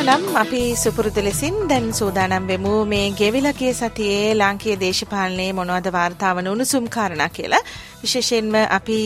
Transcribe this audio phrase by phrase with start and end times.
[0.00, 6.84] එමනම් අපි සුපුරුදු ලෙසින් දැන් සූදානම් වෙමු මේ ගෙවිලගේ සතියේ ලාංකීය දේශපාලනයේ මොනවද වාර්තාවන උණුසුම්
[6.88, 7.60] කාරණා කියලා.
[8.02, 8.96] විශේෂයෙන්ම අපි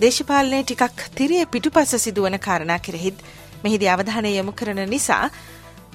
[0.00, 3.24] දේශපාලනයේ ටිකක් තිරිය පිටුපස සිදුවන කාරණා කෙරෙහිත්
[3.64, 5.24] මෙහිදී අවධානය යොමු කරන නිසා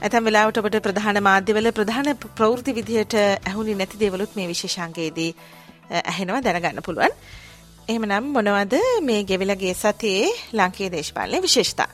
[0.01, 5.31] ඇතැම් වෙලාවට ඔබට ප්‍රධාන මාධ්‍යවල ප්‍රධාන ප්‍රවෘත්ති විදිහට ඇහුණි නැති දේවලුත් මේ විශේෂාංගයේදී
[6.03, 7.17] ඇහෙනවා දැනගන්න පුළුවන්.
[7.87, 11.91] එහෙමනම් මොනවද මේ ගෙවිලගේ සතියේ ලාංකීය දේශපාලනයේ විශේෂතා?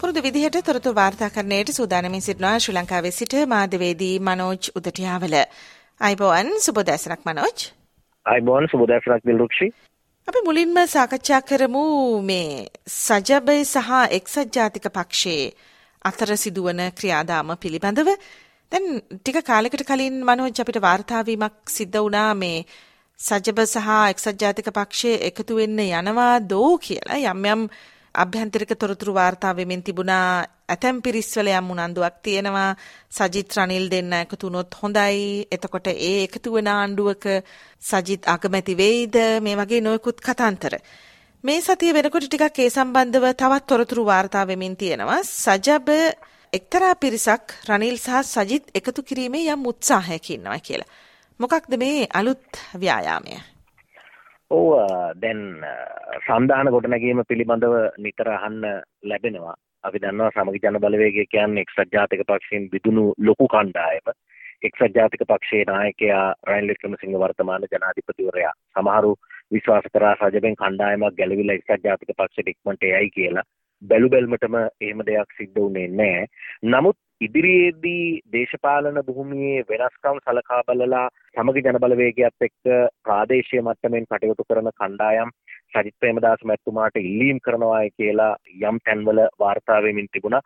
[0.00, 5.34] පුරුදු විදිහට තොරතුරු වාර්තාකරණයට සූදානමින් සිටිනවා ශ්‍රී ලංකාවේ සිට මාධ්‍යවේදී මනෝජ් උදටියාවල.
[6.00, 7.58] අයිබෝන් සුබදෑසනක් මනෝජ්.
[8.26, 9.68] අයිබෝන් සුබදෑසනක් දිල්රුක්ෂි.
[10.28, 11.84] අපි මුලින්ම සාකච්ඡා කරමු
[12.22, 12.48] මේ
[12.96, 15.46] සජබය සහ එක්සත් ජාතික පක්ෂයේ
[16.04, 18.10] අතර සිදුවන ක්‍රියාදාම පිළිබඳව.
[18.72, 22.58] දැන් ටික කාලෙකට කලින් මනෝජ් අපිට වාර්තාවීමක් සිද්ධ වුණා මේ
[23.20, 27.68] සජබ සහ එක්සත් ජාතික පක්ෂයේ එකතු වෙන්න යනවා දෝ කියලා යම් යම්
[28.14, 30.44] අභ්‍යන්තරික තොරතුරු වාර්තා වෙමින් තිබුණා.
[30.68, 32.76] ඇතැම් පිරිස්වල යම් උනන්දුවක් තියෙනවා.
[33.10, 35.46] සජිත් රනිල් දෙන්න එකතු වුණොත් හොඳයි.
[35.50, 37.24] එතකොට ඒ එකතු වෙන ආණ්ඩුවක
[37.82, 39.16] සජිත් අගමැති වෙයිද?
[39.40, 40.74] මේ වගේ නොයෙකුත් කතාන්තර.
[41.44, 45.22] මේ සතිය වෙනකොට ටිකක් ඒ සම්බන්ධව තවත් තොරතුරු වාර්තා වෙමින් තියෙනවා.
[45.22, 45.88] සජබ
[46.52, 50.92] එක්තරා පිරිසක් රනිල් සහ සජිත් එකතු කිරීමේ යම් උත්සාහයක ඉන්නවා කියලා.
[51.40, 53.53] මොකක්ද මේ අලුත් ව්‍යායාමය?
[54.50, 54.66] ඔව්
[55.16, 55.40] දැන්
[56.26, 58.60] සන්ධාන ගොඩනැගීම පිළිබඳව නිතර අහන්න
[59.02, 59.54] ලැබෙනවා.
[59.84, 64.12] අපි දන්නවා සමගි ජන බලවේගය කියන්නේ එක්සත් ජාතික පක්ෂයෙන් විදුණු ලොකු කණ්ඩායම.
[64.62, 68.54] එක්සත් ජාතික පක්ෂයේ නායකයා රනිල් වික්‍රමසිංහ වර්තමාන ජනාධිපතිවරයා.
[68.72, 69.12] සමහරු
[69.52, 73.48] විශ්වාස කරා රජබෙන් කණ්ඩායමක් ගැලවිලා එක්සත් ජාතික පක්ෂයට ඉක්මනට එයි කියලා.
[73.82, 76.26] බැලු බැල්මටම එහෙම දෙයක් සිද්ධ වුණේ නැහැ.
[76.64, 81.04] නමුත් ඉදිරියේදී දේශපාලන භූමියේ වෙනස්කම් සලකා බලලා
[81.34, 85.30] සමගි ජනබලවේගයත් එක්ක ප්‍රාදේශීය මට්ටමින් කටයුතු කරන කණ්ඩායම්
[85.74, 88.32] සජිත් ප්‍රේමදාස මැතිතුමාට ඉල්ලීම් කරනවායි කියලා
[88.62, 90.42] යම් තැන්වල වාර්තා වෙමින් තිබුණා.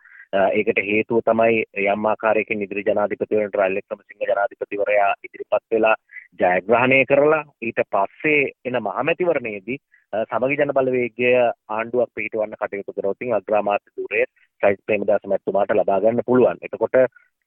[0.51, 5.95] ඒකට හේතුව තමයි යම් ආකාරයකින් ඉදිරි ජනාධිපතිවරට රනිල් වික්‍රමසිංහ ජනාධිපතිවරයා ඉදිරිපත් වෙලා
[6.39, 9.79] ජයග්‍රහණය කරලා ඊට පස්සේ එන මහමැතිවරණයේදී
[10.23, 11.33] සමගි ජන බලවේගය
[11.69, 14.23] ආණ්ඩුවක් පිහිටවන්න කටයුතු කරොත් අග්‍රාමාත්‍ය ධුරය
[14.61, 16.61] සජිත් ප්‍රේමදාස මැතිතුමාට ලබා ගන්න පුළුවන්.
[16.61, 16.97] එතකොට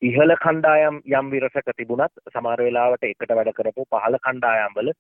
[0.03, 4.93] ඉහළ කණ්ඩායම් යම් විරසක තිබුණත් සමහර වෙලාවට එකට වැඩ කරපු පහළ කණ්ඩායම් වල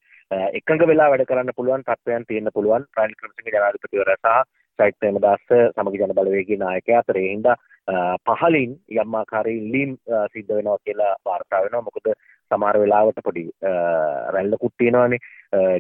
[0.53, 6.01] එකඟ වෙලා වැඩ කරන්න පුළුවන් තත්ත්වයන් තියෙන්න පුළුවන් රනිල් වික්‍රමසිංහ ජනාධිපතිවරයා සහ සජිත් ප්‍රේමදාස සමගි
[6.01, 7.57] ජන බලවේගයේ නායකයා අතර ඒ හින්දා
[8.33, 9.97] පහලින් යම් ආකාරයෙන් ලීම්
[10.33, 11.83] සිද්ධ වෙනවා කියලා වාර්තා වෙනවා.
[11.83, 12.09] මොකද
[12.51, 13.45] සමහර වෙලාවට පොඩි
[14.35, 15.21] රැල්ලකුත් තියෙනවානේ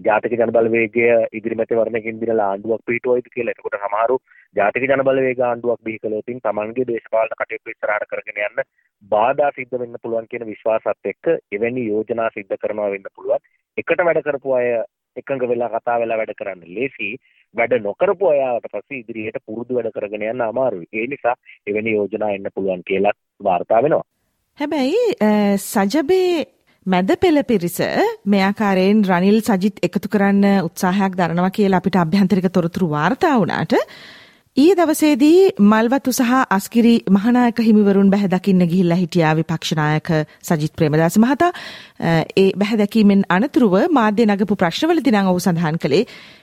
[0.00, 3.54] ජාතික ජනබලවේගය ඉදිරි මැතිවරණයකින් දිනලා ආණ්ඩුවක් පිහිටුවයිද කියලා.
[3.54, 4.16] එතකොට සමහරු
[4.56, 8.64] ජාතික ජනබලවේග ආණ්ඩුවක් බිහි කළොත් තමන්ගේ දේශපාලන කටයුතු ඉස්සරහට කරගෙන යන්න
[9.03, 13.47] බාධා සිද්ධ වෙන්න පුළුවන් කියන විශ්වාසත් එක්ක එවැනි යෝජනා සිද්ධ කරනවා වෙන්න පුළුවන්.
[13.78, 14.69] එකට වැඩ කරපු අය
[15.16, 17.10] එකඟ වෙලා කතා වෙලා වැඩ කරන්න ලේසි
[17.54, 20.88] වැඩ නොකරපු අයාට පස්සේ ඉදිරියට පුරුදු වැඩ කරගෙන යන්න අමාරුයි.
[20.92, 21.36] ඒ නිසා
[21.66, 23.14] එවැනි යෝජනා එන්න පුළුවන් කියලා
[23.44, 24.04] වාර්තා වෙනවා.
[24.58, 25.04] හැබැයි
[25.58, 26.46] සජබේ
[26.86, 27.78] මැද පෙළ පිරිස
[28.26, 33.74] මෙයාකාරයෙන් රනිල් සජිත් එකතු කරන්න උත්සාහයක් දරනවා කියලා අපිට අභ්‍යන්තරික තොරතුරු වාර්තා වුණාට
[34.56, 40.10] ඊයේ දවසේදී මල්වතු සහ අස්කිරි මහනායක හිමිවරුන් බැහැ දකින්න ගිහිල්ලා හිටියා විපක්ෂ නායක
[40.42, 41.48] සජිත් ප්‍රේමදාස මහතා
[42.36, 46.02] ඒ බැහැ දැකීමෙන් අනතුරුව මාධ්‍ය නගපු ප්‍රශ්නවලදී නම් ඔහු සඳහන් කළේ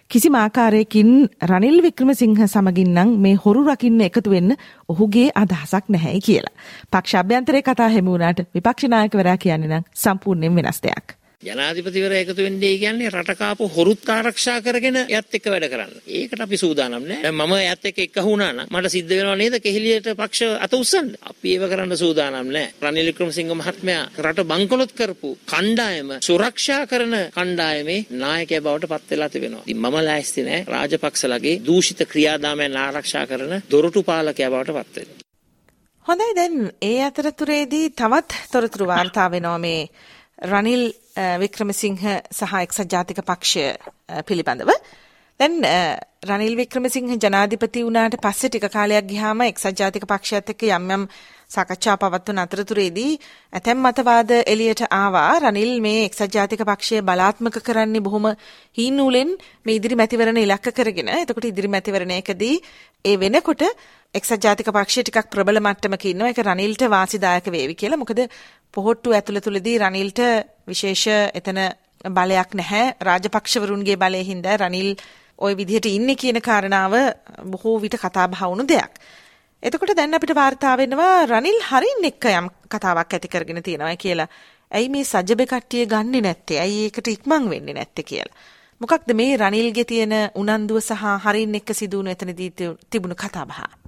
[0.10, 4.58] කිසිම ආකාරයකින් රනිල් වික්‍රමසිංහ සමගින් නම් මේ හොරු රකින්න එකතු වෙන්න
[4.90, 6.56] ඔහුගේ අදහසක් නැහැයි කියලා.
[6.92, 11.19] පක්ෂ අභ්‍යන්තරේ කතා හැමි වුණාට විපක්ෂ නායකවරයා කියන්නේ නම් සම්පූර්ණයෙන් වෙනස් දෙයක්.
[11.44, 15.94] ජනාධිපතිවරයා එකතු වෙන්නේ කියන්නේ රට කාපු හොරුත් ආරක්ෂා කරගෙන එයත් එක්ක වැඩ කරන්න.
[16.10, 17.22] ඒකට අපි සූදානම් නෑ.
[17.24, 21.14] දැන් මම එයත් එක්ක එක්ක වුණා නම් මට සිද්ධ වෙනව නේද කෙහිලියට පක්ෂ අත උස්සන්න.
[21.24, 22.74] අපි ඒව කරන්න සූදානම් නෑ.
[22.84, 29.64] රනිල් වික්‍රමසිංහ මහත්මයා රට බංකොලොත් කරපු කණ්ඩායම සුරක්ෂා කරන කණ්ඩායමේ නායකයා බවට පත් වෙලා තිබෙනවා.
[29.66, 35.18] ඉතින් මම ලෑස්ති නෑ රාජපක්ෂලගේ දූෂිත ක්‍රියාදාමයන් ආරක්ෂා කරන දොරටු පාලකයා බවට පත් වෙන්න.
[36.06, 39.84] හොඳයි දැන් ඒ අතරතුරේදී තවත් තොරතුරු වාර්තා වෙනවා මේ
[40.42, 40.92] රනිල්
[41.40, 42.02] වික්‍රමසිංහ
[42.32, 43.66] සහ එක්සත් ජාතික පක්ෂය
[44.28, 44.72] පිළිබඳව.
[45.40, 45.60] දැන්
[46.24, 51.04] රනිල් වික්‍රමසිංහ ජනාධිපති වුණාට පස්සේ ටික කාලයක් ගියාම එක්සත් ජාතික පක්ෂයත් එක්ක යම් යම්
[51.50, 53.14] සාකච්ඡා පවත්වන අතරතුරේදී
[53.54, 58.28] ඇතැම් මතවාද එළියට ආවා රනිල් මේ එක්සත් ජාතික පක්ෂය බලාත්මක කරන්නේ බොහොම
[58.78, 59.32] හීනූලෙන්
[59.66, 61.10] මේ ඉදිරි මැතිවරණ ඉලක්ක කරගෙන.
[61.16, 62.56] එතකොට ඉදිරි මැතිවරණයකදී
[63.06, 63.64] ඒ වෙනකොට
[64.16, 66.30] එක්සත් ජාතික පක්ෂය ටිකක් ප්‍රබල මට්ටමක ඉන්නවා.
[66.30, 67.98] ඒක රනිල්ට වාසිදායක වේවි කියලා.
[67.98, 68.20] මොකද
[68.74, 70.20] පොහොට්ටු ඇතුළ තුලදී රනිල්ට
[70.66, 71.60] විශේෂ එතන
[72.10, 74.96] බලයක් නැහැ රාජපක්ෂවරුන්ගේ බලය හින්දා රනිල්
[75.40, 76.94] ওই විදිහට ඉන්නේ කියන කාරණාව
[77.46, 78.94] බොහෝ විට කතා බහ වුණු දෙයක්.
[79.64, 84.28] එතකොට දැන් අපිට වාර්තා වෙනවා රනිල් හරින් එක්ක යම් කතාවක් ඇති කරගෙන තියෙනවා කියලා.
[84.72, 86.60] ඇයි මේ සජබෙ කට්ටිය ගන්නෙ නැත්තේ?
[86.60, 88.40] ඇයි ඒකට ඉක්මන් වෙන්නේ නැත්තේ කියලා.
[88.82, 92.52] මොකක්ද මේ රනිල්ගේ තියෙන උනන්දුව සහ හරින් එක්ක සිදුවුණු එතනදී
[92.90, 93.79] තිබුණු කතාබහ?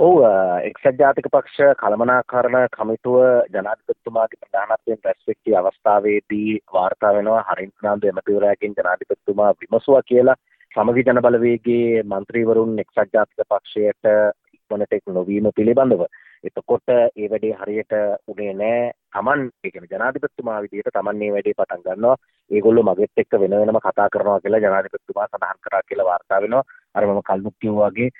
[0.00, 0.16] ඔව්
[0.62, 3.14] එක්සත් ජාතික පක්ෂ කළමනාකරණ කමිටුව
[3.48, 10.36] ජනාධිපතිතුමාගේ ප්‍රධානත්වයෙන් රැස්වෙච්ච අවස්ථාවේදී වාර්තා වෙනවා හරින් ප්‍රනාන්දු එමතිවරයාගෙන් ජනාධිපතිතුමා විමසුවා කියලා.
[10.72, 14.12] සමගි ජන බලවේගයේ മന്ത്രിවරුන් එක්සත් ජාතික පක්ෂයට
[14.52, 16.04] ඉක්මනට එක් නොවීම පිළිබඳව.
[16.44, 17.96] එතකොට ඒ වැඩේ හරියට
[18.28, 18.92] උනේ නෑ.
[19.12, 22.16] තමන් ඒ කියන්නේ ජනාධිපතිතුමා විදිහට තමන් මේ වැඩේ පටන් ගන්නවා.
[22.50, 26.64] ඒගොල්ලෝ මගෙත් එක්ක වෙන වෙනම කතා කරනවා කියලා ජනාධිපතිතුමා සඳහන් කරා කියලා වාර්තා වෙනවා.
[26.94, 28.10] අර මම කල්මුත් කිව්වා වගේ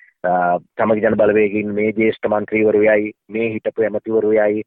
[0.76, 4.62] සමගි ජන බලවේගයෙන් මේ ජ්‍යෙෂ්ඨ මන්ත්‍රීවරයයි මේ හිටපු ඇමතිවරයයි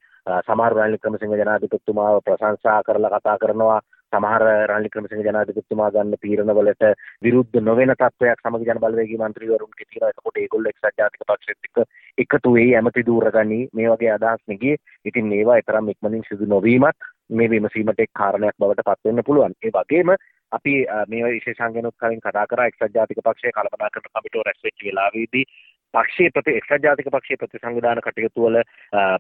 [0.48, 3.80] සමහර රනිල් ක්‍රමසිංහ ජනාධිපතිතුමාව ප්‍රශංසා කරලා කතා කරනවා.
[4.14, 6.86] සමහර රනිල් ක්‍රමසිංහ ජනාධිපතිතුමා ගන්න තීරණවලට
[7.26, 10.12] විරුද්ධ නොවන තත්වයක් සමගි ජන බලවේගී මන්ත්‍රීවරුන්ට තියෙනවා.
[10.14, 11.78] එතකොට ඒගොල්ලෝ එක්සත් ජාතික පක්ෂෙත් එක්ක
[12.26, 14.82] එකතු වෙයි ඇමති දූරගනි මේ වගේ අදහස් නෙගියේ.
[15.06, 19.58] ඉතින් ඒවා තරම් ඉක්මනින් සිදු නොවීමත් මේ විමසීමට එක් කාරණයක් බවට පත් වෙන්න පුළුවන්.
[19.64, 20.14] ඒ වගේම
[20.52, 20.76] අපි
[21.08, 25.46] මේ විශේෂාංගනුත් කලින් කතා කරා එක්සත් ජාතික පක්ෂයේ කළමනාකරණ කමිටුව රැස් වෙච්ච වෙලාවේදී
[25.94, 28.62] පක්ෂයේ ප්‍රති එක්සත් ජාතික පක්ෂයේ ප්‍රතිසංවිධාන කටයුතු වල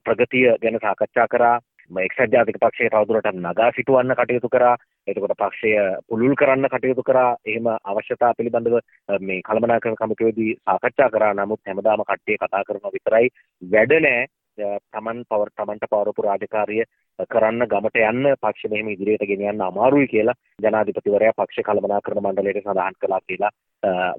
[0.01, 1.57] ප්‍රගතිය ගැන සාකච්ඡා කරා.
[1.99, 4.75] එක්සත් ජාතික පක්ෂය තවදුරටත් නගා සිටුවන්න කටයුතු කරා.
[5.07, 5.71] එතකොට පක්ෂය
[6.07, 7.37] පුළුල් කරන්න කටයුතු කරා.
[7.45, 8.79] එහෙම අවශ්‍යතා පිළිබඳව
[9.21, 11.33] මේ කළමනාකරණ කමිටුවේදී සාකච්ඡා කරා.
[11.35, 13.29] නමුත් හැමදාම කට්ටිය කතා කරනවා විතරයි.
[13.61, 14.27] වැඩ නෑ.
[14.57, 16.83] තමන් පවර් තමන්ට පවරපු රාජකාරිය
[17.25, 22.99] කරන්න ගමට යන්න පක්ෂ මෙහෙම ඉදිරියට ගෙන යන්න අමාරුයි කියලා ජනාධිපතිවරයා පක්ෂ කළමනාකරණ මණ්ඩලයට සඳහන්
[22.99, 23.51] කළා කියලා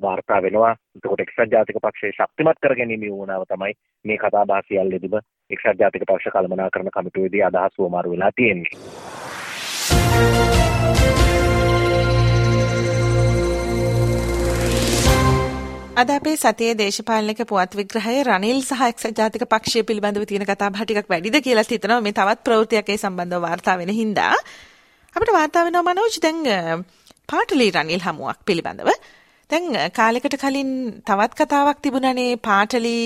[0.03, 0.75] වාර්තා වෙනවා.
[0.97, 3.73] එතකොට එක්සත් ජාතික පක්ෂය ශක්තිමත් කර ගැනීමේ වුණාව තමයි
[4.05, 5.17] මේ කතා බහ සියල්ලෙදිම
[5.51, 9.10] එක්සත් ජාතික පක්ෂ කළමනාකරණ කමිටුවේදී අදහස් වමාරු වෙලා තියෙන්නේ.
[16.01, 21.09] අද අපේ සතියේ දේශපාලනික පුවත් විග්‍රහය රනිල් සහ එක්සත් ජාතික පක්ෂය පිළිබඳව තියෙන කතාබහ ටිකක්
[21.13, 22.01] වැඩිද කියලා හිතනවා.
[22.01, 24.35] මේ තවත් ප්‍රවෘත්තියක් ඒ සම්බන්ධව වාර්තා වෙන හින්දා.
[25.17, 26.39] අපිට වාර්තා වෙනවා මනෝජ් දැන්
[27.29, 28.91] පාටලි රනිල් හමුවක් පිළිබඳව.
[29.51, 30.71] දැන් කාලෙකට කලින්
[31.03, 32.97] තවත් කතාවක් තිබුණනේ පාටලි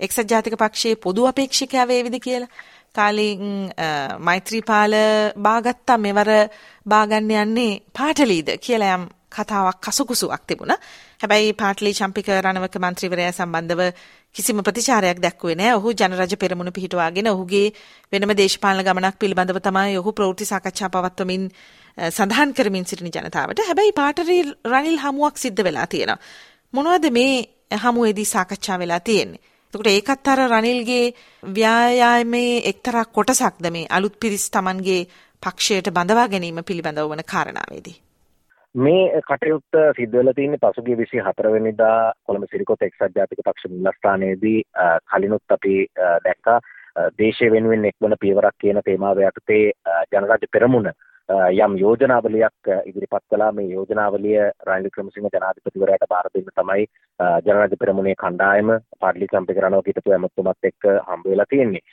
[0.00, 2.52] එක්සත් ජාතික පක්ෂයේ පොදු අපේක්ෂකයා වේවිද කියලා.
[2.92, 3.42] කාලින්
[4.20, 4.94] මෛත්‍රීපාල
[5.38, 5.98] බාගත්තා.
[5.98, 6.30] මෙවර
[6.86, 10.78] බාගන්න යන්නේ පාටලීද කියලා යම් කතාවක් කසුකුසුවක් තිබුණා.
[11.20, 13.82] හැබැයි පාටලි චම්පික රණවක මන්ත්‍රීවරයා සම්බන්ධව
[14.34, 15.76] කිසිම ප්‍රතිචාරයක් දැක්ුවේ නැහැ.
[15.76, 17.68] ඔහු ජනරජ පෙරමුණ පිහිටුවාගෙන ඔහුගේ
[18.12, 21.44] වෙනම දේශපාලන ගමනක් පිළිබඳව තමයි ඔහු ප්‍රවෘත්ති සාකච්ඡා පවත්වමින්
[21.98, 23.60] සඳහන් කරමින් සිටින ජනතාවට.
[23.62, 26.20] හැබැයි පාටලි රනිල් හමුවක් සිද්ධ වෙලා තියෙනවා.
[26.74, 27.34] මොනවද මේ
[27.78, 29.42] හමුවේදී සාකච්ඡා වෙලා තියෙන්නේ?
[29.74, 35.02] එතකොට ඒකත් අර රනිල්ගේ ව්‍යායාමයේ එක්තරා කොටසක්ද මේ අලුත් පිරිස් Tamanගේ
[35.42, 37.96] පක්ෂයට බඳවා ගැනීම පිළිබඳව වන කාරණාවේදී.
[38.74, 44.62] මේ කටයුත්ත සිද්ධ වෙලා තියෙන්නේ පසුගිය 24 වෙනිදා කොළඹ සිරිකොත එක්සත් ජාතික පක්ෂ මුල්ස්ථානයේදී
[45.06, 45.74] කලිනුත් අපි
[46.24, 46.60] දැක්කා
[47.18, 49.64] දේශය වෙනුවෙන් එක්වන පියවරක් කියන තේමාව යටතේ
[50.10, 50.88] ජනරාජ්‍ය පෙරමුණ
[51.58, 56.86] යම් යෝජනාවලියක් ඉදිරිපත් කළා මේ යෝජනාවලිය රනිල් ක්‍රමසිංහ ජනාධිපතිවරයාට බාර දෙන්න තමයි
[57.42, 61.84] ජනරාජ්‍ය පෙරමුණේ කණ්ඩායම පාර්ලි කම්පිකරණව හිටපු ඇමතුමත් එක්ක හම්බ වෙලා තියෙන්නේ.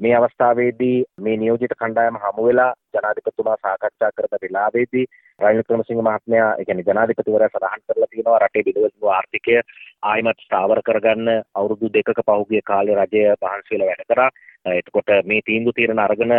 [0.00, 5.06] මේ අවස්ථාවේදී මේ නියෝජිත කණ්ඩායම හමු වෙලා ජනාධිපතිතුමා සාකච්ඡා කරන වෙලාවේදී
[5.40, 9.56] රනිල් ක්‍රමසිංහ මහත්මයා ඒ කියන්නේ ජනාධිපතිවරයා සඳහන් කරලා තියෙනවා රටේ බිඳවන ආර්ථිකය
[10.02, 14.30] ආයිමත් ස්ථාවර කරගන්න අවුරුදු දෙකක පහුගිය කාලේ රජය මහන්සි වෙලා වැඩ කරා.
[14.72, 16.34] එතකොට මේ තීන්දුව తీරන අරගෙන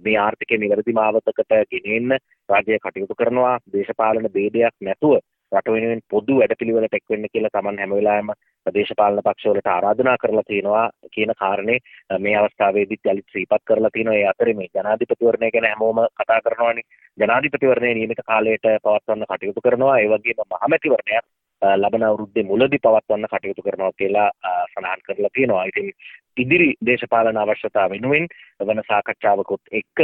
[0.00, 2.18] මේ ආර්ථිකය නිවැරදි මාවතකට ගෙනෙන්න
[2.48, 3.58] රජය කටයුතු කරනවා.
[3.72, 5.18] දේශපාලන ભેදයක් නැතුව
[5.52, 8.34] රට වෙනුවෙන් පොදු වැඩපිළිවෙලට එක් වෙන්න කියලා Taman හැම වෙලාවෙම
[8.66, 11.78] දේශපාලන පක්ෂවලට ආරාධනා කරලා තියෙනවා කියන කාරණේ
[12.18, 14.16] මේ අවස්ථාවේදීත් යලිත් සිහිපත් කරලා තියෙනවා.
[14.16, 16.88] ඒ අතරේ මේ ජනාධිපතිවරණය ගැන හැමෝම කතා කරනවානේ.
[17.18, 19.98] ජනාධිපතිවරණය නියමිත කාලයට පවත්වන්න කටයුතු කරනවා.
[19.98, 21.24] ඒ වගේම මහමැතිවරණයක්
[21.62, 24.30] ලබන අවුරුද්දේ මුලදී පවත්වන්න කටයුතු කරනවා කියලා
[24.66, 25.64] සඳහන් කරලා තියෙනවා.
[25.64, 25.92] ඉතින්
[26.36, 28.28] ඉදිරි දේශපාලන අවශ්‍යතා වෙනුවෙන්
[28.60, 30.00] වන සාකච්ඡාවකොත් එක්ක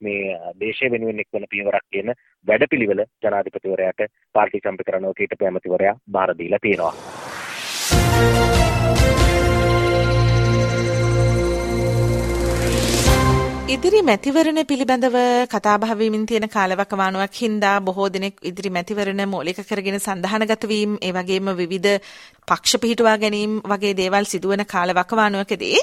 [0.00, 2.14] මේ දේශය වෙනුවෙන් එක්වන පියවරක් කියන
[2.46, 6.94] වැඩපිළිවෙල ජනාධිපතිවරයාට පාර්ටි සම්ප්‍රකරණව කීටපු ඇමතිවරයා බාර දීලා තියෙනවා.
[13.70, 20.64] ඉදිරි මැතිවරණ පිළිබඳව කතාබහ වෙමින් තියෙන කාලවකවානුවක් හින්දා බොහෝ දෙනෙක් ඉදිරි මැතිවරණ මූලික කරගෙන සඳහනගත
[20.66, 21.92] වීම ඒ වගේම විවිධ
[22.48, 25.78] පක්ෂ පිහිටුවා ගැනීම වගේ දේවල් සිදුවන කාලවකවානුවකදී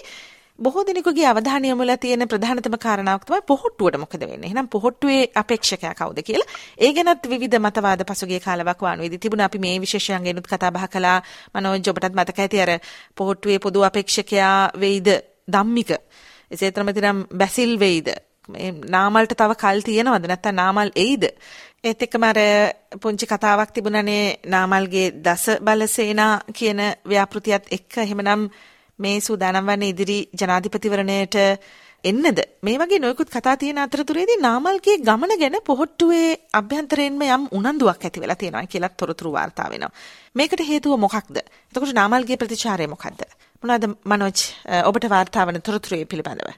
[0.59, 4.49] බොහෝ දෙනෙකුගේ අවධානය යොමුලා තියෙන ප්‍රධානතම කාරණාවක් තමයි පොහොට්ටුවට මොකද වෙන්නේ.
[4.49, 6.47] එහෙනම් පොහොට්ටුවේ අපේක්ෂකයා කවුද කියලා.
[6.79, 9.45] ඒ ගැනත් විවිධ මතවාද පසුගිය කාලයක් වානුවේදී තිබුණා.
[9.45, 11.19] අපි මේ විශේෂයන් ගැනත් කතා බහ කළා.
[11.53, 12.71] මනෝජ් ඔබටත් මතක ඇති අර
[13.15, 15.09] පොහොට්ටුවේ පොදු අපේක්ෂකයා වෙයිද
[15.47, 15.91] ධම්මික.
[16.51, 18.07] එසේතරම තිනම් බැසිල් වෙයිද
[18.87, 21.25] නාමල්ට තව කල් තියෙනවද නැත්නම් නාමල් එයිද?
[21.83, 22.39] ඒත් එක්කම අර
[23.01, 28.47] පුංචි කතාවක් තිබුණනේ නාමල්ගේ දස බලසේනා කියන ව්‍යාපෘතියත් එක්ක එහෙමනම්
[28.99, 31.35] මේ සූදානම් වන්නේ ඉදිරි ජනාධිපතිවරණයට
[32.03, 38.21] එන්නද මේ වගේ නොයෙකුත් කතා තියෙන අතරතුරේදී නාමල්ගේ ගමන ගැන පොහොට්ටුවේ අභ්‍යන්තරයෙන්ම යම් උනන්දුවක් ඇති
[38.21, 39.95] වෙලා තියෙනවා කියලා තොරතුරු වාර්තා වෙනවා.
[40.35, 41.37] මේකට හේතුව මොකක්ද?
[41.37, 43.25] එතකොට නාමල්ගේ ප්‍රතිචාරය මොකක්ද?
[43.63, 44.45] මොනවාද මනෝජ්
[44.83, 46.53] ඔබට වාර්තා වන තොරතුරු පිළිබඳව?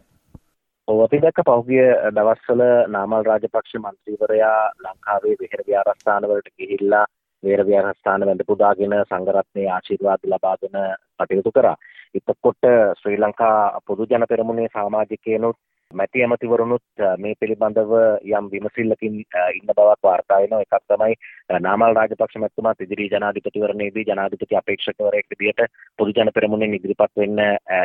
[0.88, 7.06] ඔව් අපි දැක්ක පහුගිය දවස්වල නාමල් රාජපක්ෂ මන්ත්‍රීවරයා ලංකාවේ විහෙර විහාරස්ථාන වලට ගිහිල්ලා
[7.44, 10.78] විහෙර විහාරස්ථාන වැඳ පුදාගෙන සංඝරත්නයේ ආශිර්වාද ලබාගෙන
[11.20, 11.78] කටයුතු කරා.
[12.16, 15.58] එතකොට ශ්‍රී ලංකා පොදු ජන පෙරමුණේ සමාජිකයනුත්
[15.92, 17.92] මැති ඇමතිවරුණුත් මේ පිළිබඳව
[18.30, 20.62] යම් විමසිල්ලකින් ඉන්න බවක් වාර්තා වෙනවා.
[20.62, 21.14] එකක් තමයි
[21.60, 27.40] නාමල් රාජපක්ෂ මැතිතුමා ඉදිරි ජනාධිපතිවරණයේදී ජනාධිපති අපේක්ෂකවරයෙක් විදිහට පොදු ජන පෙරමුණෙන් ඉදිරිපත් වෙන්න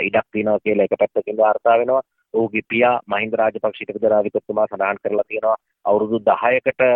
[0.09, 2.02] ඉඩක් තියෙනවා කියලා එක පැත්තකින් වාර්තා වෙනවා.
[2.35, 6.91] ඔහුගේ පියා මහින්ද රාජපක්ෂ හිටපු ජනාධිපතිතුමා සඳහන් කරලා තියෙනවා අවුරුදු 10කට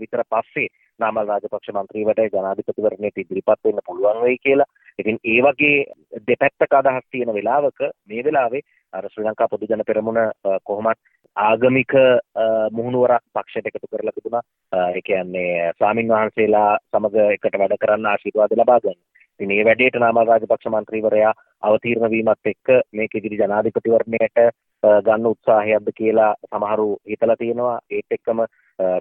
[0.00, 0.68] විතර පස්සේ
[1.00, 4.70] නාමල් රාජපක්ෂ මන්ත්‍රීවට ජනාධිපතිවරණයට ඉදිරිපත් වෙන්න පුළුවන් වෙයි කියලා.
[4.98, 5.76] ඉතින් ඒ වගේ
[6.28, 8.62] දෙපැත්තක අදහස් තියෙන වෙලාවක මේ වෙලාවේ
[8.92, 10.20] අර ශ්‍රී ලංකා පොදු ජන පෙරමුණ
[10.64, 11.00] කොහොමත්
[11.36, 11.94] ආගමික
[12.72, 14.44] මුහුණුවරක් පක්ෂයට එකතු කරලා තිබුණා.
[14.72, 19.00] ඒ කියන්නේ ස්වාමින් වහන්සේලා සමග එකට වැඩ කරන්න ආශිර්වාද ලබා ගන්න.
[19.34, 24.38] ඉතින් මේ වැඩේට නාමල් රාජපක්ෂ මන්ත්‍රීවරයා අවතීර්ණ වීමත් එක්ක මේක ඉදිරි ජනාධිපතිවරණයට
[25.02, 27.78] ගන්න උත්සාහයක්ද කියලා සමහරු හිතලා තියෙනවා.
[27.90, 28.44] ඒත් එක්කම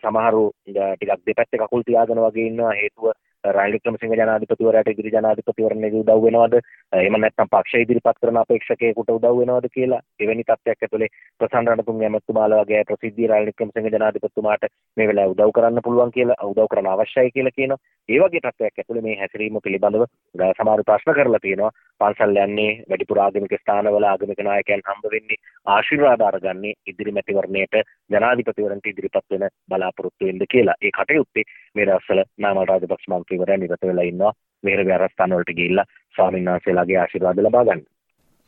[0.01, 2.73] සමහරු ටිකක් දෙපැත්තේ කකුල් තියාගෙන වගේ ඉන්නවා.
[2.73, 3.11] හේතුව
[3.43, 6.55] රනිල් වික්‍රමසිංහ ජනාධිපතිවරයාට ඉදිරි ජනාධිපතිවරණයේදී උදව් වෙනවද?
[6.93, 10.01] එහෙම නැත්නම් පක්ෂ ඉදිරිපත් කරන අපේක්ෂකයෙකුට උදව් වෙනවද කියලා?
[10.19, 11.09] එවැනි තත්ත්වයක් ඇතුලේ
[11.39, 16.69] ප්‍රසන්න රණතුංග ඇමතුමාලා වගේ ප්‍රසිද්ධ රනිල් වික්‍රමසිංහ ජනාධිපතිතුමාට මේ වෙලාවේ උදව් කරන්න පුළුවන් කියලා උදව්
[16.71, 17.81] කරන්න අවශ්‍යයි කියලා කියනවා.
[18.09, 21.71] ඒ වගේ තත්ත්වයක් ඇතුලේ මේ හැසිරීම පිළිබඳව සමහර ප්‍රශ්න කරලා තියෙනවා.
[22.01, 27.75] පන්සල් යන්නේ වැඩිපුර ආගමික ස්ථානවල ආගමික නායකයන් හම්බ වෙන්නේ ආශිර්වාද අරගන්නේ ඉදිරි මැතිවරණයට
[28.11, 30.79] ජනාධිපතිවරණට ඉදිරිපත් වෙන බලාපොරොත්තු වෙන්න කියලා.
[30.81, 31.45] ඒ කටයුත්තේ
[31.75, 34.33] මේ දවස්වල නාමල් රාජපක්ෂ මන්ත්‍රීවරයා නිරත වෙලා ඉන්නවා.
[34.63, 35.85] මෙහෙර විහාරස්ථාන වලට ගිහිල්ලා
[36.15, 37.83] ස්වාමීන් වහන්සේලාගේ ආශිර්වාද ලබා ගන්න.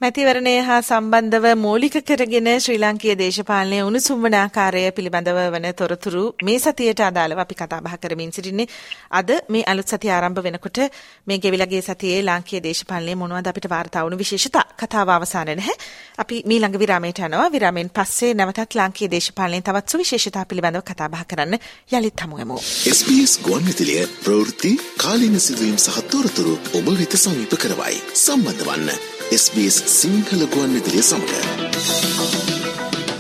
[0.02, 6.58] මැතිවරණය හා සම්බන්ධව මූලික කරගෙන ශ්‍රී ලාංකීය දේශපාලනයේ උණුසුම් වන ආකාරය පිළිබඳව වන තොරතුරු මේ
[6.60, 8.68] සතියට අදාළව අපි කතා බහ කරමින් සිටින්නේ.
[9.12, 10.80] අද මේ අලුත් සතිය ආරම්භ වෙනකොට
[11.28, 15.78] මේ ගෙවිලගේ සතියේ ලාංකීය දේශපාලනයේ මොනවද අපිට වාර්තා වුණු විශේෂතා කතාව අවසාන නැහැ.
[16.18, 17.48] අපි මීළඟ විරාමයට යනවා.
[17.50, 21.60] විරාමයෙන් පස්සේ නැවතත් ලාංකීය දේශපාලනයේ තවත් සුවිශේෂතා පිළිබඳව කතා බහ කරන්න
[21.94, 22.62] යලිත් හමු වෙමු.
[22.92, 28.02] SBS ගුවන්විදුලිය ප්‍රවෘත්ති කාලීන සිදුවීම් සහ තොරතුරු ඔබ වෙත සමීප කරවයි.
[28.20, 31.32] සම්බන්ධ වන්න SBS සිංහල ගුවන් විදිලිය සමඟ.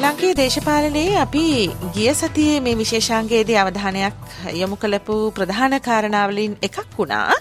[0.01, 1.45] ලංකේ දේශපාලනයේ අපි
[1.95, 4.19] ගිය සතියේ මේ විශේෂාංගයේදී අවධානයක්
[4.53, 7.33] යොමු කළපු ප්‍රධාන කාරණාවලින් එකක් වුණා.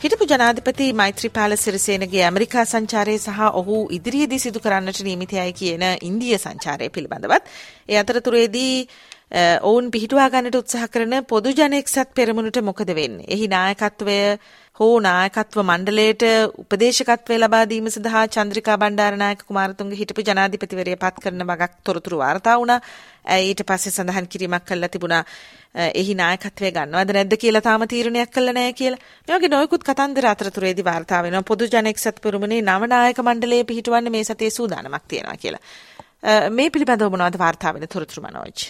[0.00, 6.88] හිටපු ජනාධිපති මෛත්‍රීපාල සිරිසේනගේ ඇමරිකා සංචාරය සහ ඔහු ඉදිරියේදී සිදු කරන්නට නියමිතයයි කියන ඉන්දිය සංචාරය
[6.88, 7.44] පිළිබඳවත්.
[7.88, 8.74] ඒ අතරතුරේදී
[9.62, 13.28] ඔවුන් පිහිටුවා ගන්නට උත්සාහ කරන පොදු ජන එක්සත් පෙරමුණට මොකද වෙන්නේ?
[13.28, 14.16] එහි නායකත්වය
[14.80, 16.22] හෝ නායකත්ව මණ්ඩලයට
[16.62, 22.78] උපදේශකත්වය ලබා දීම සඳහා චන්ද්‍රිකා බණ්ඩාරනායක කුමාරතුංග හිටපු ජනාධිපතිවරය පත් කරන වගක් තොරතුරු වාර්තා වුණා.
[23.38, 25.24] ඊට පස්සේ සඳහන් කිරීමක් කළා තිබුණා
[25.94, 29.02] එහි නායකත්වය ගන්නවද නැද්ද කියලා තාම තීරණයක් කළා නැහැ කියලා.
[29.28, 31.44] මේ වගේ නොයෙකුත් කතන්දර අතරතුරේදී වාර්තා වෙනවා.
[31.44, 35.62] පොදු ජන එක්සත් පෙරමුණේ නව නායක මණ්ඩලය පිහිටවන්න මේ සතියේ සූදානමක් තියෙනවා කියලා.
[36.50, 38.68] මේ පිළිබඳව මොනවද වාර්තා වෙන තොරතුරු මනෝජ්?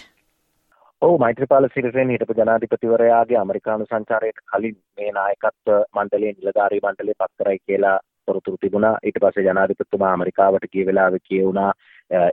[1.01, 7.59] ඔව් මෛත්‍රීපාල සිරිසේන හිටපු ජනාධිපතිවරයාගේ ඇමරිකානු සංචාරයට කලින් මේ නායකත්ව මණ්ඩලයේ නිලධාරී මණ්ඩලය පත් කරයි
[7.59, 7.93] කියලා
[8.27, 8.97] තොරතුරු තිබුණා.
[9.03, 11.71] ඊට පස්සේ ජනාධිපතිතුමා ඇමරිකාවට ගිය වෙලාවේ කියුණා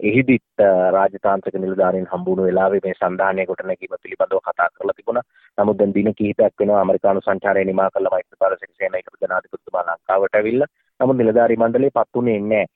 [0.02, 0.64] එහිදිත්
[0.96, 5.24] රාජතාන්ත්‍රික නිලධාරීන් හම්බුණු වෙලාවේ මේ සන්ධානය ගොඩනැගීම පිළිබඳව කතා කරලා තිබුණා.
[5.58, 10.72] නමුත් දැන් දින කිහිපයක් වෙනවා ඇමරිකානු සංචාරය නිමා කළ මෛත්‍රීපාල සිරිසේන හිටපු ජනාධිපතිතුමා ලංකාවට ඇවිල්ලා.
[11.00, 12.66] නමුත් නිලධාරී මණ්ඩලය පත් වුණේ නැහැ.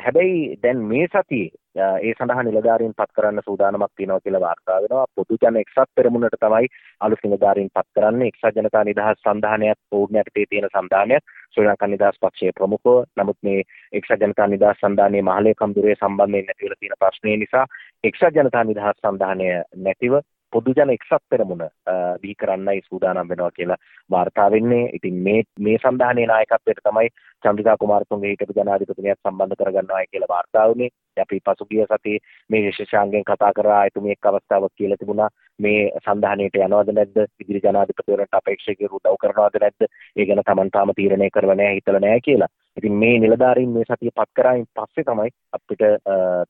[0.00, 5.06] හැබැයි දැන් මේ සතියේ ඒ සඳහා නිලධාරීන් පත් කරන්න සූදානමක් තියෙනවා කියලා වාර්තා වෙනවා.
[5.14, 6.68] පොදු ජන එක්සත් පෙරමුණට තමයි
[7.00, 8.28] අලුත් නිලධාරීන් පත් කරන්නේ.
[8.28, 11.34] එක්සත් ජනතා නිදහස් සන්ධානයක් පූර්ණ යටතේ තියෙන සන්ධානයක්.
[11.52, 13.04] ශ්‍රී ලංකා නිදහස් පක්ෂයේ ප්‍රමුඛව.
[13.16, 17.66] නමුත් මේ එක්සත් ජනතා නිදහස් සන්ධානයේ මහලේකම් දුරේ සම්බන්ධයෙන් නැතිවලා තියෙන ප්‍රශ්නේ නිසා
[18.04, 20.20] එක්සත් ජනතා නිදහස් සන්ධානය නැතිව
[20.52, 21.64] පොදුජන එක්සත් පෙරමුණ
[22.22, 23.78] බිහි කරන්නයි සූදානම් වෙනවා කියලා
[24.10, 24.90] වාර්තා වෙන්නේ.
[24.92, 27.08] ඉතින් මේ මේ සන්ධානයේ නායකත්වයට තමයි
[27.44, 30.90] චන්ද්‍රිකා කුමාරතුංග හිටපු ජනාධිපතිනියත් සම්බන්ධ කරගන්නවායි කියලා වාර්තා වුණේ.
[31.16, 36.92] අපි පසුගිය සතියේ මේ විශේෂාංගයෙන් කතා කරා එතුමිය එක් අවස්ථාවක් කියලා තිබුණා මේ සන්ධානයට යනවද
[36.92, 42.00] නැද්ද ඉදිරි ජනාධිපතිවරට අපේක්ෂකයෙකු උදව් කරනවද නැද්ද ඒ ගැන Taman තාම තීරණය කරව නැහැ හිතලා
[42.00, 42.52] නැහැ කියලා.
[42.76, 45.82] ඉතින් මේ නිලධාරීන් මේ සතිය පත් කරායින් පස්සේ තමයි අපිට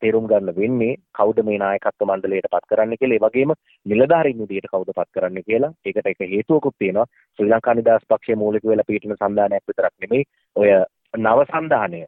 [0.00, 3.18] තේරුම් ගන්න වෙන්නේ කවුද මේ නායකත්ව මණ්ඩලයට පත් කරන්න කියලා.
[3.18, 3.54] ඒ වගේම
[3.86, 5.72] නිලධාරීන් විදියට කවුද පත් කරන්න කියලා.
[5.86, 7.06] ඒකට එක හේතුවකුත් තියෙනවා.
[7.38, 10.28] ශ්‍රී ලංකා නිදහස් පක්ෂයේ මූලික වෙලා පිටින සන්ධානයක් විතරක් නෙමෙයි.
[10.56, 10.70] ඔය
[11.16, 12.00] නව සන්ධානය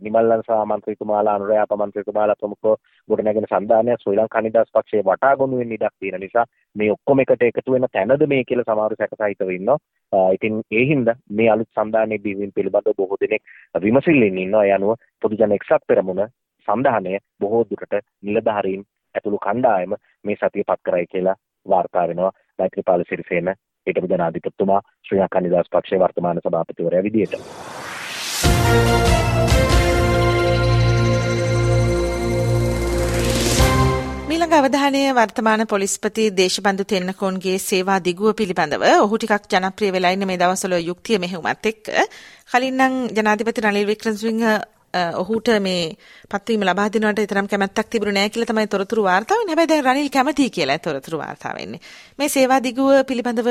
[0.00, 2.76] නිමල්ලන් සාමන්ත්‍රීතුමාලා අනුරයාප මන්ත්‍රීතුමාලා ප්‍රමුඛව
[3.08, 6.44] ගොඩනැගෙන සන්ධානය ශ්‍රී ලංකා නිදහස් පක්ෂයේ වටා ගොනු වෙන්න ඉඩක් තියෙන නිසා
[6.76, 9.78] මේ ඔක්කොම එකට එකතු වෙන තැනද මේ කියලා සමහරු සැකසහිතව ඉන්නවා.
[10.32, 13.42] ඉතින් ඒ හින්දා මේ අලුත් සන්ධානයේ බිහිවීම පිළිබඳව බොහෝ දෙනෙක්
[13.82, 14.64] විමසිල්ලෙන් ඉන්නවා.
[14.64, 16.24] ඒ අනුව පොදුජන එක්සත් පෙරමුණ
[16.68, 22.32] සන්ධානය බොහෝ දුරට නිලධාරීන් ඇතුළු කණ්ඩායම මේ සතිය පත් කරයි කියලා වාර්තා වෙනවා.
[22.58, 23.54] මෛත්‍රීපාල සිරිසේන
[23.86, 27.40] හිටපු ජනාධිපතිතුමා ශ්‍රී ලංකා නිදහස් පක්ෂයේ වර්තමාන සභාපතිවරයා විදියට.
[34.30, 40.38] මීළඟ අවධානය වර්තමාන පොලිස්පති දේශබන්ධු තෙන්නකෝන්ගේ සේවා දිගුව පිළිබඳව ඔහු ටිකක් ජනප්‍රිය වෙලා ඉන්න මේ
[40.38, 41.92] දවස්වල යුක්තිය මෙහෙයුමත් එක්ක
[42.50, 44.44] කලින් නම් ජනාධිපති රනිල් වික්‍රමසිංහ
[45.14, 45.96] ඔහුට මේ
[46.28, 49.52] පත්වීම ලබා දෙනවට තරම් කැමැත්තක් තිබුණේ නැහැ කියලා තමයි තොරතුරු වාර්තා වෙන්නේ.
[49.52, 51.80] හැබැයි දැන් රනිල් කැමතියි කියලා තොරතුරු වාර්තා වෙන්නේ.
[52.18, 53.50] මේ සේවා දිගුව පිළිබඳව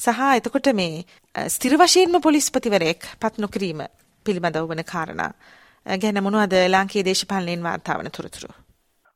[0.00, 1.04] සහ එතකොට මේ
[1.48, 3.84] ස්ථිර වශයෙන්ම පොලිස්පතිවරයෙක් පත් නොකිරීම
[4.26, 5.30] පිළිබඳව වන කාරණා
[6.02, 8.50] ගැන මොනවද ලාංකීය දේශපාලනයෙන් වාර්තා වන තොරතුරු?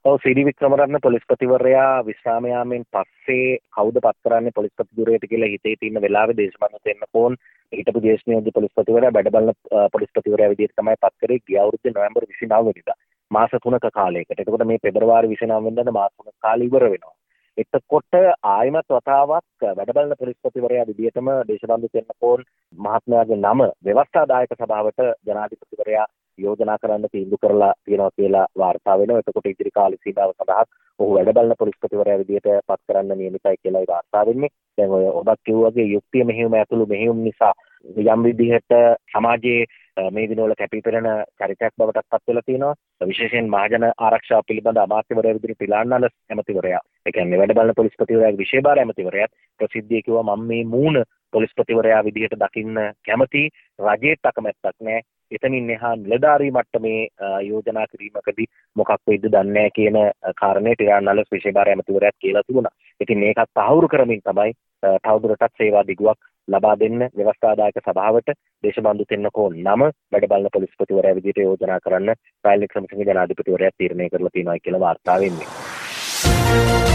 [0.04, 6.02] ඔව් සීඩි වික්‍රමරත්න පොලිස්පතිවරයා විශ්‍රාම යාමෙන් පස්සේ කවුද පත් කරන්නේ පොලිස්පති ධුරයට කියලා හිතේ තියෙන
[6.02, 7.36] වෙලාවේ දේශපාලන තෙන්නකෝන්
[7.72, 9.52] හිටපු දේශ නියෝජ්‍ය පොලිස්පතිවරයා බඩබලන
[9.92, 12.96] පොලිස්පතිවරයා විදිහට තමයි පත් කරේ ගිය අවුරුද්දේ නොවැම්බර් 29 වෙනිදා
[13.30, 14.38] මාස 3ක කාලයකට.
[14.38, 17.14] එතකොට මේ පෙබරවාරි 29 වෙනිදා මාස 3ක කාලය ඉවර වෙනවා.
[17.58, 22.42] එතකොට ආයමත් වතාවක් වැඩබලන පොලිස්පතිවරයා විදිහටම දේශබන්ධු තෙන්නකෝන්
[22.78, 26.06] මහත්මයාගේ නම ව්‍යවස්ථාදායක සභාවට ජනාධිපතිවරයා
[26.38, 29.18] යෝජනා කරන්න තීන්දුව කරලා තියෙනවා කියලා වාර්තා වෙනවා.
[29.18, 30.64] එතකොට ඉදිරි කාල සීමාව සඳහා
[30.98, 34.52] ඔහු වැඩ බලන පොලිස්පතිවරයා විදිහට පත් කරන්න නියමිතයි කියලායි වාර්තා වෙන්නේ.
[34.78, 37.54] දැන් ඔය ඔබත් කිව්වාගේ යුක්තිය මෙහෙයුම ඇතුළු මෙහෙයුම් නිසා
[37.86, 38.72] යම් විදිහට
[39.12, 39.66] සමාජයේ
[40.12, 42.74] මේ දිනවල කැපිපෙනෙන චරිතයක් බවට පත් වෙලා තියෙනවා.
[43.06, 46.80] විශේෂයෙන් මහජන ආරක්ෂාව පිළිබඳ අමාත්‍යවරයා විදිහට පිලාන්නල ඇමතිවරයා.
[47.06, 52.80] ඒ කියන්නේ වැඩ බලන පොලිස්පතිවරයාගේ විශේෂ ඇමතිවරයාත් ප්‍රසිද්ධිය කිව්වා මම මේ මූණ පොලිස්පතිවරයා විදිහට දකින්න
[53.06, 53.42] කැමති
[53.78, 55.02] රජයට අකමැත්තක් නැහැ.
[55.32, 57.00] එතනින් එහා නිලධාරී මට්ටමේ
[57.42, 59.98] යෝජනා කිරීමකදී මොකක් වෙයිද දන්නේ කියන
[60.40, 62.76] කාරණේ ටිරානල විශේෂ ඇමතිවරයාත් කියලා තිබුණා.
[63.00, 68.34] ඉතින් මේකත් තහවුරු කරමින් තමයි තවදුරටත් සේවා දිගුවක් ලබා දෙන්න ව්‍යවස්ථාදායක සභාවට
[68.64, 74.60] දේශබන්දු තෙන්නකෝ නම වැඩ බලන පොලිස්පතිවරයා විදිහට යෝජනා කරන්න රාජ්‍ය වික්‍රමසිංහ ජනාධිපතිවරයා තීරණය කරලා තියෙනවා
[74.60, 76.85] කියලා වාර්තා වෙන්නේ.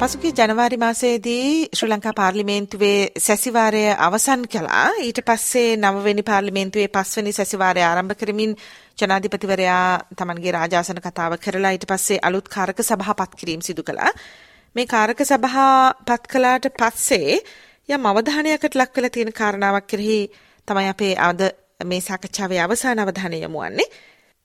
[0.00, 4.86] පසුගිය ජනවාරි මාසයේදී ශ්‍රී ලංකා පාර්ලිමේන්තුවේ සැසිවාරය අවසන් කළා.
[4.98, 8.54] ඊට පස්සේ නවවෙනි පාර්ලිමේන්තුවේ පස්වෙනි සැසිවාරය ආරම්භ කරමින්
[8.98, 9.84] ජනාධිපතිවරයා
[10.16, 14.12] තමන්ගේ රාජාසන කතාව කරලා ඊට පස්සේ අලුත් කාරක සභා පත් කිරීම සිදු කළා.
[14.76, 17.40] මේ කාරක සභා පත් කළාට පස්සේ
[17.88, 20.20] යම් අවධානයකට ලක් වෙලා තියෙන කාරණාවක් කෙරෙහි
[20.68, 21.40] තමයි අපේ අද
[21.84, 23.92] මේ සාකච්ඡාවේ අවසාන අවධානය යොමු වන්නේ.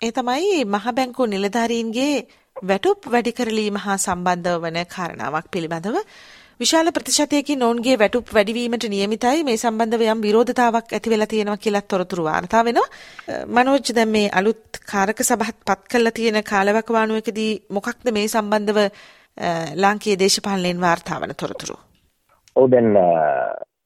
[0.01, 2.15] ඒ තමයි මහ බැංකුව නිලධාරීන්ගේ
[2.63, 5.97] වැටුප් වැඩි කරලීම හා සම්බන්ධව වන කාරණාවක් පිළිබඳව
[6.59, 9.43] විශාල ප්‍රතිශතයකින් ඔවුන්ගේ වැටුප් වැඩිවීමට නියමිතයි.
[9.43, 12.87] මේ සම්බන්ධව යම් විරෝධතාවක් ඇති වෙලා තියෙනවා කියලා තොරතුරු වාර්තා වෙනවා.
[13.47, 18.79] මනෝජ් දැන් මේ අලුත් කාරක සභාත් පත් කරලා තියෙන කාලවකවානුවකදී මොකක්ද මේ සම්බන්ධව
[19.75, 21.75] ලාංකීය දේශපාලනයෙන් වාර්තා වන තොරතුරු?
[22.55, 22.89] ඔව් දැන්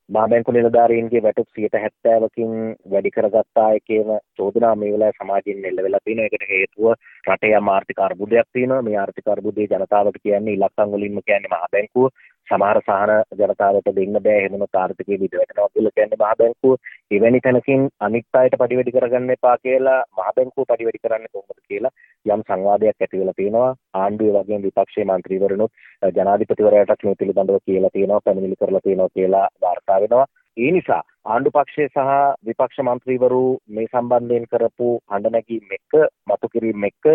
[0.10, 2.54] මහබැංකු නිලධාරීන්ගේ වැටුප් 70%කින්
[2.91, 6.26] වැඩි කරගත්තා කියන චෝදනා මේ වෙලාවේ සමාජයෙන් එල්ල වෙලා තියෙනවා.
[6.28, 6.88] ඒකට හේතුව
[7.28, 8.82] රටේ යම් ආර්ථික අර්බුදයක් තියෙනවා.
[8.82, 12.10] මේ ආර්ථික අර්බුදේ ජනතාවට කියන්නේ ඉලක්කම් වලින්ම කියන්නේ මහබැංකුව.
[12.49, 14.38] සමහර සහන ජනතාවට දෙන්න බෑ.
[14.39, 16.73] එහෙමම කාර්තිකයේ බිඳ වැටෙනවා කියලා කියන්නේ මහ බැංකුව
[17.12, 21.93] එවැනි තැනකින් අනිත් අයට පඩිවැඩි කරගන්න එපා කියලා මහ බැංකුව පඩිවැඩි කරන්නේ කොහොමද කියලා
[22.25, 23.71] යම් සංවාදයක් ඇති වෙලා තියෙනවා.
[23.95, 25.71] ආණ්ඩුවේ වගේම විපක්ෂයේ මන්ත්‍රීවරණුත්
[26.15, 30.27] ජනාධිපතිවරයාටත් මේ පිළිබඳව කියලා තියෙනවා පැමිණිලි කරලා තියෙනවා කියලා වාර්තා වෙනවා.
[30.57, 32.13] ඒ නිසා ආණ්ඩු පක්ෂය සහ
[32.47, 35.93] විපක්ෂ මන්ත්‍රීවරු මේ සම්බන්ධයෙන් කරපු හඬ නැගීම් එක්ක
[36.27, 37.05] මතු කිරීම එක්ක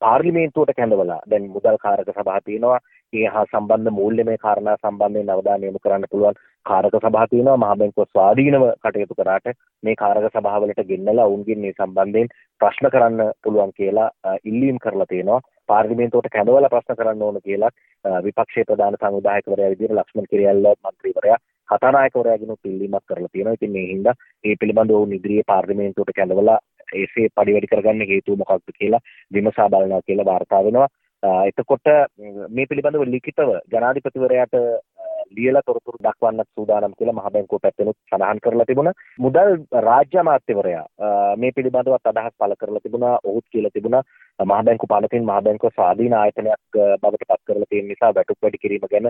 [0.00, 2.80] පාර්ලිමේන්තුවට කැඳවලා දැන් මුදල් කාරක සභා තියෙනවා.
[3.14, 8.08] ඒ හා සම්බන්ධ මූල්‍යමය කාරණා සම්බන්ධයෙන් අවධානය යොමු කරන්න පුළුවන් කාරක සභා තියෙනවා මහා බැංකුව
[8.08, 9.48] ස්වාධීනව කටයුතු කරාට
[9.82, 14.10] මේ කාරක සභාවලට ගෙන්නලා ඔවුන්ගෙන් මේ සම්බන්ධයෙන් ප්‍රශ්න කරන්න පුළුවන් කියලා
[14.44, 17.74] ඉල්ලීම් කරලා තියෙනවා පාර්ලිමේන්තුවට කැඳවලා ප්‍රශ්න කරන්න ඕන කියලා
[18.22, 23.52] විපක්ෂයේ ප්‍රධාන සංවිධායකවරයා විදිහට ලක්ෂ්මන් කිරියල්ල මන්ත්‍රීවරයා කතානායකවරයාගෙනුත් ඉල්ලීමක් කරලා තියෙනවා.
[23.52, 26.58] ඉතින් මේ හින්දා මේ පිළිබඳව ඔවුන් ඉදිරියේ පාර්ලිමේන්තුවට කැඳවලා
[26.94, 30.88] එසේ පරිවැඩි කරගන්න හේතුව මොකක්ද කියලා විමසා බලනවා කියලා වාර්තා වෙනවා.
[31.24, 31.88] එතකොට
[32.50, 34.56] මේ පිළිබඳව ලිඛිතව ජනාධිපතිවරයාට
[35.36, 38.94] ලියලා තොරතුරු දක්වන්නත් සූදානම් කියලා මහ බැංකුව පැත්තෙනුත් සඳහන් කරලා තිබුණා.
[39.18, 39.50] මුදල්
[39.86, 40.84] රාජ්‍ය අමාත්‍යවරයා
[41.36, 43.18] මේ පිළිබඳවත් අදහස් පළ කරලා තිබුණා.
[43.24, 44.02] ඔහුත් කියලා තිබුණා
[44.38, 48.88] මහ බැංකුව පනතින් මහ බැංකුව ස්වාධීන ආයතනයක් බවට පත් කරලා තියෙන නිසා වැටුප් වැඩි කිරීම
[48.92, 49.08] ගැන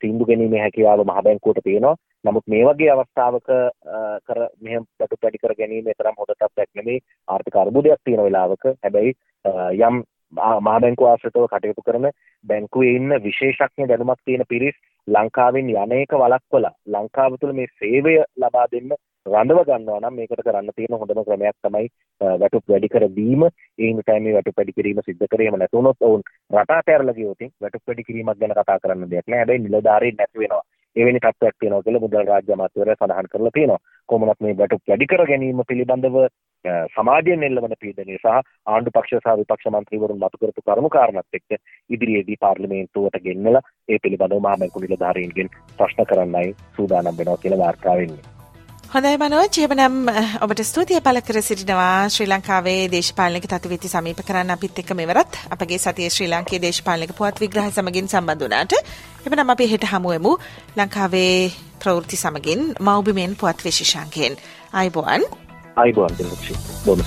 [0.00, 1.96] තීන්දුව ගැනීමේ හැකියාව මහ බැංකුවට තියෙනවා.
[2.24, 3.50] නමුත් මේ වගේ අවස්ථාවක
[4.28, 7.04] කර මෙහෙම වැටුප් වැඩි කර ගැනීම තරම් හොඳ තත්ත්වයක් නෙමෙයි.
[7.28, 9.14] ආර්ථික අර්බුදයක් තියෙන වෙලාවක හැබැයි
[9.88, 12.08] යම් මහා බැංකුව ආශ්‍රිතව කටයුතු කරන
[12.44, 14.76] බැංකුවේ ඉන්න විශේෂඥ දැනුමක් තියෙන පිරිස්
[15.08, 18.92] ලංකාවෙන් යනේක වලක්වලා ලංකාව තුළ මේ සේවය ලබා දෙන්න
[19.26, 21.88] රඳව ගන්නවා නම් මේකට කරන්න තියෙන හොඳම ක්‍රමයක් තමයි
[22.34, 23.42] වැටුප් වැඩි කර දීම.
[23.78, 25.46] ඒ නිසායි මේ වැටුප් වැඩි කිරීම සිද්ධ කරේ.
[25.46, 29.40] එහෙම නැතුනොත් ඔවුන් රට අතහැරලා ගියොත් වැටුප් වැඩි කිරීමක් ගැන කතා කරන්න දෙයක් නෑ.
[29.40, 30.62] හැබැයි නිලධාරීන් නැති වෙනවා.
[30.96, 33.80] එවැනි තත්ත්වයක් තියෙනවා කියලා මුදල් රාජ්‍ය අමාත්‍යවරයා සඳහන් කරලා තියෙනවා.
[34.08, 36.16] කොහොමවත් මේ වැටුප් වැඩි කර ගැනීම පිළිබඳව
[36.94, 38.26] සමාජයෙන් එල්ලවන පීඩනය සහ
[38.66, 44.42] ආණ්ඩු පක්ෂ සහ විපක්ෂ මන්ත්‍රීවරුන් මතු කරපු කරුණු කාරණාත් එක්ක ඉදිරියේදී පාර්ලිමේන්තුවට ගෙන්නලා ඒ පිළිබඳව
[44.42, 48.39] මහා බැංකු නිලධාරීන්ගෙන් ප්‍රශ්න කරන්නයි සූදානම් වෙනවා කියලා වාර්තා වෙන්නේ.
[48.90, 50.08] හොඳයි මනෝ ජීවනම්
[50.44, 52.08] ඔබට ස්තුතිය පල කර සිටිනවා.
[52.08, 57.38] ශ්‍රී ලංකාවේ දේශපාලනක තත්වෙති සමීප කරන්න අපිත් එක්ක මෙවරත් අපගේ සතිය ශ්‍රී ලංකේ දේශපාලනක පුවත්
[57.44, 58.74] විග්‍රහ සමගින් සම්බන්ධනාට
[59.26, 60.36] එබනම් අපි හෙට හමුවමු
[60.76, 61.38] ලංකාවේ
[61.78, 64.40] ප්‍රවෘති සමගින් මෞබිමෙන් පුවත් විශේෂංකයෙන්
[64.74, 65.30] අයිබෝන්
[65.76, 67.06] අයිබෝන් දිලක්ෂි බොම